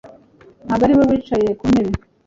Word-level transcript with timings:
Ntabwo 0.65 0.83
ari 0.85 0.93
we 0.97 1.03
wicaye 1.09 1.47
ku 1.59 1.65
ntebe 1.71 1.91